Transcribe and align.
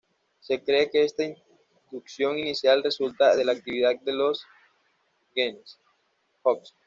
Se 0.39 0.63
cree 0.63 0.89
que 0.89 1.03
esta 1.03 1.23
inducción 1.23 2.39
inicial 2.39 2.81
resulta 2.81 3.35
de 3.35 3.45
la 3.45 3.51
actividad 3.51 3.99
de 3.99 4.13
los 4.13 4.43
genes 5.35 5.77
Hox. 6.41 6.73